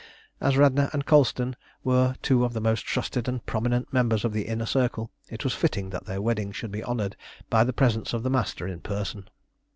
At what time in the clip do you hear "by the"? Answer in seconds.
7.51-7.71